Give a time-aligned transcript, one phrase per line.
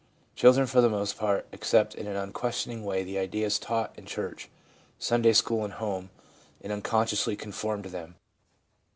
[0.35, 4.49] Children, for the most part, accept in an unquestioning way the ideas taught in church,
[4.97, 6.09] Sunday school and home,
[6.61, 8.15] and unconsciously conform to them.